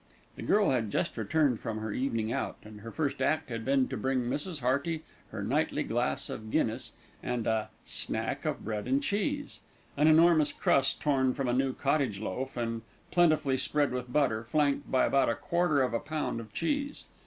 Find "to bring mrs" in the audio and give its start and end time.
3.89-4.59